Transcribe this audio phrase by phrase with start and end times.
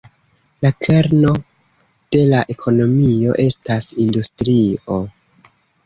[0.65, 1.33] La kerno
[2.17, 5.03] de la ekonomio estas industrio.